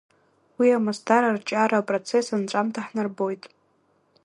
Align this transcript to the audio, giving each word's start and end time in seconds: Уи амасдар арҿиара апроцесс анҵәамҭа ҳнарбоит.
Уи 0.57 0.69
амасдар 0.77 1.23
арҿиара 1.23 1.75
апроцесс 1.79 2.27
анҵәамҭа 2.35 2.81
ҳнарбоит. 2.87 3.43